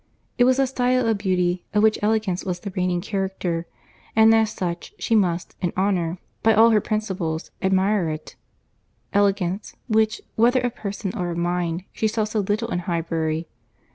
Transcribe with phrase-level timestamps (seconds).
[0.39, 3.67] It was a style of beauty, of which elegance was the reigning character,
[4.15, 10.61] and as such, she must, in honour, by all her principles, admire it:—elegance, which, whether
[10.61, 13.47] of person or of mind, she saw so little in Highbury.